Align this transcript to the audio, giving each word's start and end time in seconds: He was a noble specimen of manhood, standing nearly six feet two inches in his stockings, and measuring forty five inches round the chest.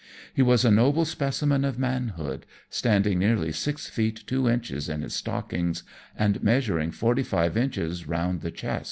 He 0.33 0.41
was 0.41 0.65
a 0.65 0.71
noble 0.71 1.05
specimen 1.05 1.63
of 1.63 1.77
manhood, 1.77 2.47
standing 2.71 3.19
nearly 3.19 3.51
six 3.51 3.87
feet 3.87 4.23
two 4.25 4.49
inches 4.49 4.89
in 4.89 5.03
his 5.03 5.13
stockings, 5.13 5.83
and 6.15 6.41
measuring 6.41 6.89
forty 6.89 7.21
five 7.21 7.55
inches 7.55 8.07
round 8.07 8.41
the 8.41 8.49
chest. 8.49 8.79